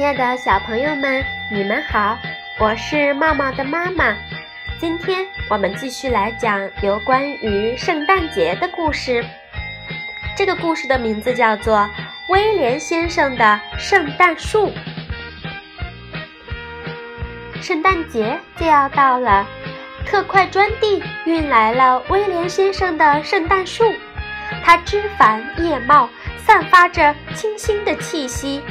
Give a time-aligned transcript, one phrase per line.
[0.00, 2.18] 亲爱的小朋友们，你们好，
[2.58, 4.16] 我是茂茂的妈妈。
[4.78, 9.22] 今天我们继续来讲有关于圣诞节的故事。
[10.34, 11.76] 这个故事的名字叫做
[12.30, 14.68] 《威廉先生的圣诞树》。
[17.60, 19.46] 圣诞节就要到了，
[20.06, 23.84] 特快专递运来了威廉先生的圣诞树。
[24.64, 26.08] 它枝繁叶茂，
[26.38, 28.62] 散发着清新的气息。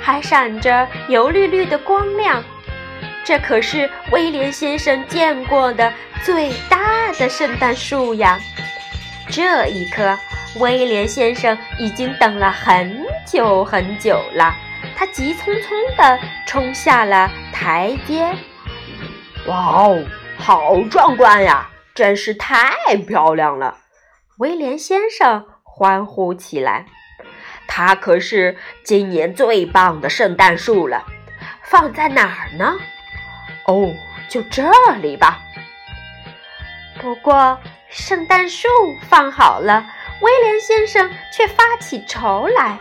[0.00, 2.42] 还闪着油绿绿的光亮，
[3.24, 5.92] 这可是威廉先生见过的
[6.24, 8.38] 最大的圣诞树呀！
[9.30, 10.16] 这一刻，
[10.60, 14.54] 威廉先生已经等了很久很久了。
[14.96, 18.34] 他急匆匆地冲下了台阶。
[19.46, 20.04] 哇哦，
[20.38, 21.68] 好壮观呀！
[21.94, 23.76] 真是太漂亮了！
[24.38, 26.86] 威廉先生欢呼起来。
[27.68, 31.04] 它可是今年最棒的圣诞树了，
[31.62, 32.76] 放在哪儿呢？
[33.66, 33.94] 哦，
[34.28, 34.68] 就这
[35.00, 35.38] 里吧。
[37.00, 38.66] 不过，圣诞树
[39.08, 39.86] 放好了，
[40.20, 42.78] 威廉先生却发起愁来，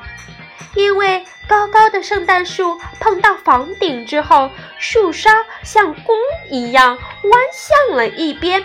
[0.73, 4.49] 因为高高的圣诞树碰到房顶之后，
[4.79, 5.29] 树梢
[5.61, 6.15] 像弓
[6.49, 8.63] 一样弯向了一边。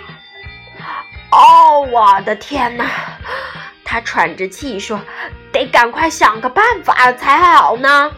[1.30, 2.86] 哦，我的天哪！
[3.84, 4.98] 他喘着气说。
[5.52, 8.10] 得赶快想个办法才好呢。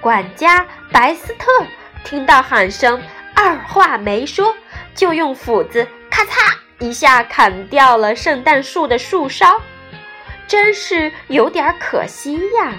[0.00, 1.46] 管家白斯特
[2.04, 3.00] 听到喊声，
[3.34, 4.54] 二话没说，
[4.94, 9.60] 就用斧子咔嚓一下砍掉了圣诞树的树梢，
[10.46, 12.72] 真是有点可惜呀。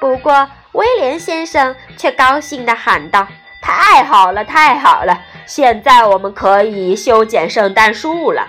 [0.00, 3.28] 不过威廉先生却高兴地喊道
[3.62, 5.22] ：“太好了，太好了！
[5.46, 8.48] 现在我们可以修剪圣诞树了。”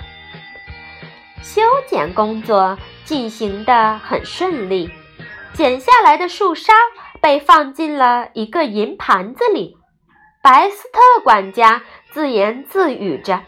[1.41, 4.91] 修剪工作进行得很顺利，
[5.53, 6.71] 剪下来的树梢
[7.19, 9.77] 被放进了一个银盘子里。
[10.43, 13.41] 白斯特管家自言自语着：“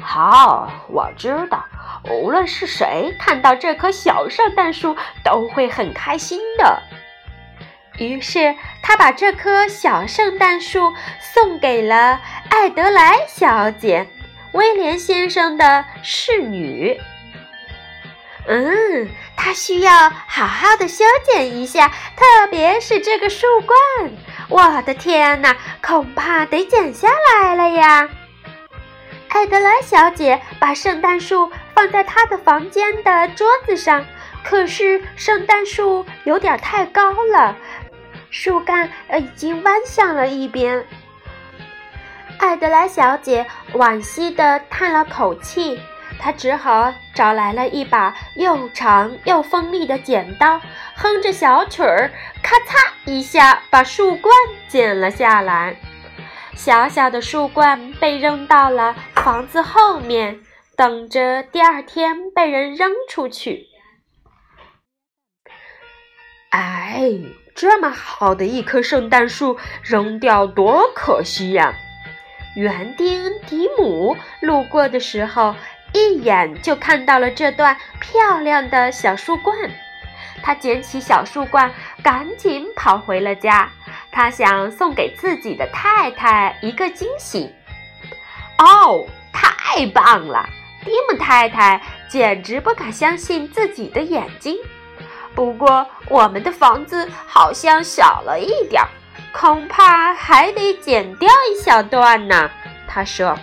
[0.00, 1.64] 好，我知道，
[2.10, 6.82] 无论是谁看到这棵小圣诞树都会很开心的。”
[7.98, 12.20] 于是他把这棵小圣诞树送给了
[12.50, 14.08] 艾德莱小姐，
[14.52, 17.00] 威廉先生的侍女。
[18.46, 24.12] 嗯，他需要好好的修剪一下，特别是这个树冠。
[24.48, 27.08] 我的天哪，恐怕得剪下
[27.40, 28.08] 来了呀！
[29.28, 34.04] 艾德莱小姐把圣诞树放在她的房间的桌子上，
[34.44, 37.56] 可是圣诞树有点太高了，
[38.30, 40.84] 树干呃已经弯向了一边。
[42.38, 45.80] 艾德莱小姐惋惜地叹了口气。
[46.18, 50.60] 他只好找来了一把又长又锋利的剪刀，
[50.94, 52.10] 哼着小曲儿，
[52.42, 54.34] 咔嚓一下把树冠
[54.66, 55.76] 剪了下来。
[56.54, 60.40] 小小的树冠被扔到了房子后面，
[60.76, 63.66] 等着第二天被人扔出去。
[66.50, 67.10] 哎，
[67.54, 71.74] 这么好的一棵圣诞树扔掉多可惜呀！
[72.56, 75.54] 园丁迪姆路过的时候。
[75.94, 79.56] 一眼就看到了这段漂亮的小树冠，
[80.42, 81.72] 他捡起小树冠，
[82.02, 83.70] 赶紧跑回了家。
[84.10, 87.54] 他想送给自己的太太一个惊喜。
[88.58, 90.48] 哦，太棒了！
[90.84, 94.56] 蒂姆太太简直不敢相信自己的眼睛。
[95.34, 98.88] 不过，我们的房子好像小了一点儿，
[99.32, 102.50] 恐怕还得剪掉一小段呢。
[102.88, 103.38] 他说。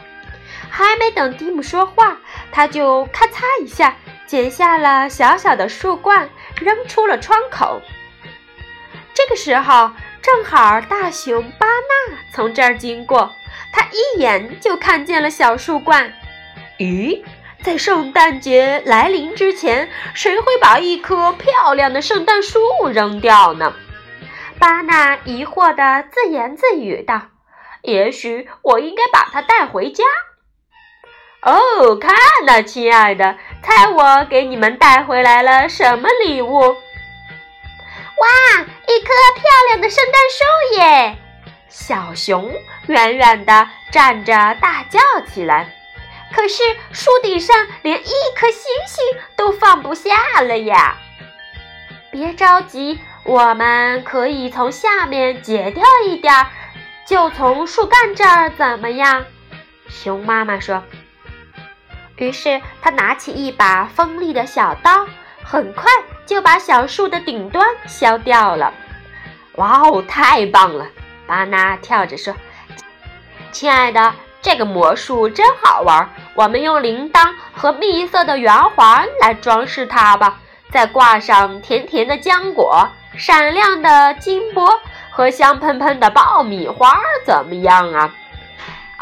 [0.72, 2.18] 还没等蒂姆说话，
[2.52, 6.30] 他就咔嚓一下剪下了小小的树冠，
[6.62, 7.82] 扔出了窗口。
[9.14, 13.30] 这个时候，正好大熊巴纳从这儿经过，
[13.74, 16.14] 他一眼就看见了小树冠。
[16.80, 17.22] 咦，
[17.62, 22.60] 在圣诞节来临之前，谁会把一棵漂亮的圣诞树
[22.94, 23.74] 扔掉呢？
[24.58, 27.24] 巴纳疑惑地自言自语道
[27.84, 30.06] ：“也许我应该把它带回家。”
[31.44, 32.14] 哦，看
[32.46, 36.60] 呐，亲爱的，猜我给你们带回来了什么礼物？
[36.60, 38.28] 哇，
[38.60, 41.18] 一棵漂亮的圣诞树耶！
[41.68, 42.54] 小熊
[42.86, 45.00] 远远地站着，大叫
[45.34, 45.68] 起来。
[46.32, 46.62] 可是
[46.92, 49.04] 树顶上连一颗星星
[49.36, 50.96] 都放不下了呀！
[52.12, 56.48] 别着急，我们可以从下面截掉一点儿，
[57.08, 59.26] 就从树干这儿，怎么样？
[59.90, 60.84] 熊妈妈说。
[62.22, 65.08] 于是他拿起一把锋利的小刀，
[65.44, 65.92] 很快
[66.24, 68.72] 就把小树的顶端削掉了。
[69.56, 70.86] 哇哦，太棒了！
[71.26, 72.32] 巴纳跳着说
[73.52, 76.08] ：“亲爱的，这个魔术真好玩。
[76.36, 80.38] 我们用铃铛和蜜色的圆环来装饰它吧，
[80.70, 82.88] 再挂上甜甜的浆果、
[83.18, 84.80] 闪亮的金箔
[85.10, 88.14] 和香喷喷的爆米花，怎么样啊？”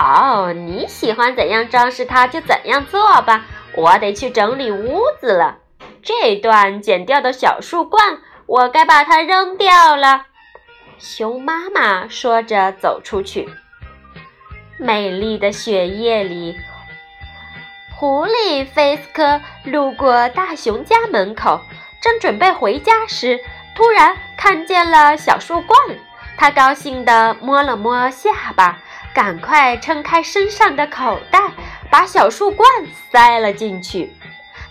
[0.02, 3.46] 哦，你喜欢怎样装饰它就怎样做吧。
[3.76, 5.58] 我得去整理屋子了。
[6.02, 10.28] 这段剪掉的小树冠，我该把它扔掉了。
[10.98, 13.50] 熊妈妈说着走出去。
[14.78, 16.58] 美丽的雪夜里，
[17.98, 21.60] 狐狸菲斯科路过大熊家门口，
[22.02, 23.38] 正准备回家时，
[23.76, 25.78] 突然看见了小树冠。
[26.38, 28.80] 他高兴地摸了摸下巴。
[29.14, 31.40] 赶快撑开身上的口袋，
[31.90, 32.70] 把小树冠
[33.12, 34.14] 塞了进去。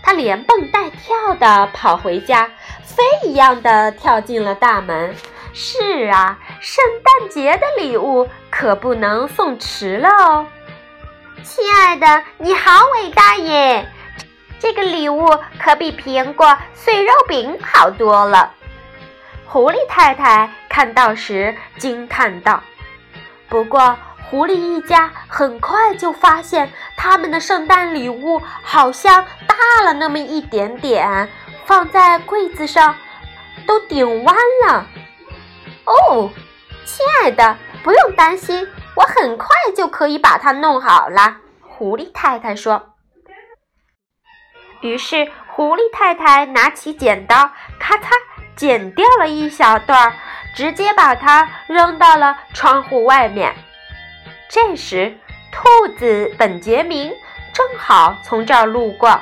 [0.01, 2.49] 他连蹦带跳地跑回家，
[2.83, 5.13] 飞一样的跳进了大门。
[5.53, 10.47] 是啊，圣诞节的礼物可不能送迟了哦！
[11.43, 13.87] 亲爱的，你好伟大耶！
[14.59, 15.27] 这个礼物
[15.59, 18.53] 可比苹果碎肉饼好多了。
[19.45, 22.63] 狐狸太太看到时惊叹道
[23.49, 23.97] ：“不过。”
[24.29, 31.27] 狐狸一家很快就发现，他们的圣诞礼物好像大了那么一点点，
[31.65, 32.95] 放在柜子上
[33.65, 34.35] 都顶弯
[34.67, 34.85] 了。
[35.85, 36.29] 哦，
[36.85, 41.37] 亲爱的，不用担心，我很快就可以把它弄好了。
[41.61, 42.93] 狐狸太太说。
[44.81, 47.35] 于是，狐狸太太拿起剪刀，
[47.79, 48.11] 咔嚓
[48.55, 50.13] 剪掉了一小段，
[50.55, 53.55] 直接把它扔到了窗户外面。
[54.51, 55.15] 这时，
[55.51, 57.13] 兔子本杰明
[57.53, 59.21] 正好从这儿路过。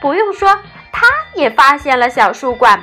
[0.00, 0.58] 不用说，
[0.90, 2.82] 他也发现了小树冠。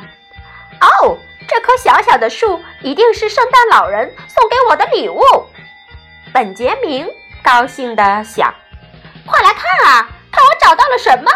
[0.80, 1.18] 哦，
[1.50, 5.22] 这棵小小的树一定是圣诞老人送给我的礼物。
[6.34, 7.06] 本杰明
[7.44, 8.56] 高兴地想
[9.28, 11.30] ：“快来看啊，看我找到了什么！”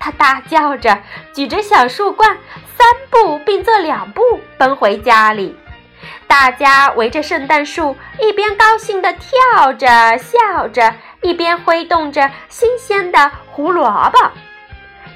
[0.00, 0.98] 他大叫着，
[1.34, 2.38] 举着小树冠，
[2.78, 4.22] 三步并作两步
[4.56, 5.54] 奔回家里。
[6.34, 9.86] 大家围着圣诞树，一边高兴地跳着、
[10.18, 10.92] 笑着，
[11.22, 14.32] 一边挥动着新鲜的胡萝卜。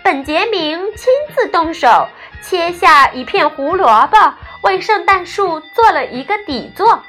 [0.05, 2.07] 本杰明亲自动手
[2.41, 4.33] 切下一片胡萝卜，
[4.63, 7.03] 为圣诞树做了一个底座。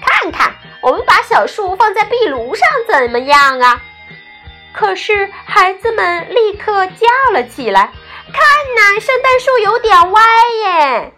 [0.00, 3.82] 看看，我们把小树放在壁炉上怎么样啊？
[4.72, 7.90] 可是孩子们立刻叫了起来
[8.32, 10.22] ：“看呐，圣诞树有点歪
[10.62, 11.12] 耶！”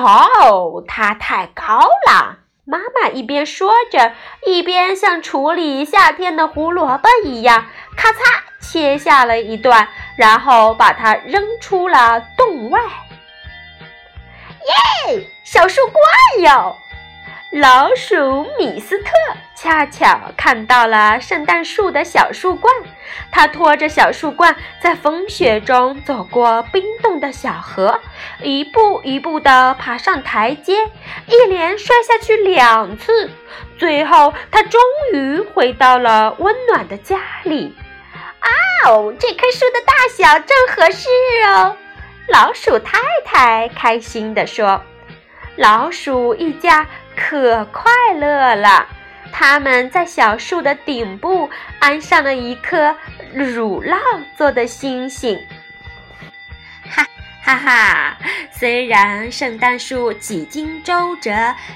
[0.00, 2.38] 哦，它太高了！
[2.66, 4.12] 妈妈一边说着，
[4.46, 8.16] 一边像处理夏天的胡萝卜一样，咔嚓
[8.58, 9.86] 切下了一段，
[10.16, 12.80] 然后把它扔出了洞外。
[15.10, 16.76] 耶，小树怪哟！
[17.54, 19.12] 老鼠米斯特
[19.54, 22.74] 恰巧看到了圣诞树的小树冠，
[23.30, 28.00] 他拖着小树冠在风雪中走过冰冻的小河，
[28.42, 30.78] 一步一步地爬上台阶，
[31.28, 33.30] 一连摔下去两次，
[33.78, 34.80] 最后他终
[35.12, 37.72] 于回到了温暖的家里。
[38.40, 38.50] 啊
[38.88, 41.08] 哦，这棵树的大小正合适
[41.46, 41.76] 哦！
[42.26, 44.82] 老鼠太太开心地说
[45.54, 46.84] ：“老鼠一家。”
[47.16, 48.86] 可快乐了！
[49.32, 52.94] 他们在小树的顶部安上了一颗
[53.32, 53.96] 乳酪
[54.36, 55.36] 做的星星。
[56.88, 57.04] 哈
[57.42, 58.18] 哈哈！
[58.52, 61.32] 虽然圣诞树几经周折，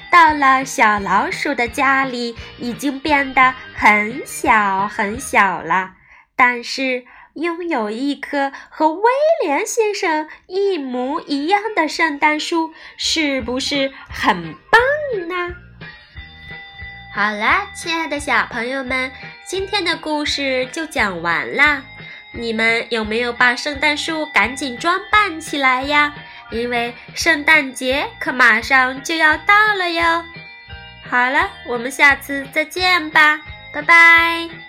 [0.09, 5.91] 到了小老鼠的家里，已经变得很小很小了，
[6.35, 7.03] 但是
[7.39, 9.11] 拥有一棵和威
[9.43, 15.27] 廉先生一模一样的圣诞树，是不是很棒？
[15.27, 15.55] 呢？
[17.15, 19.11] 好啦，亲爱的小朋友们，
[19.47, 21.83] 今天的故事就讲完啦。
[22.31, 26.13] 你们有没有把圣诞树赶紧装扮起来呀？
[26.51, 30.23] 因为圣诞节可马上就要到了哟。
[31.09, 33.39] 好了，我们下次再见吧，
[33.73, 34.68] 拜拜。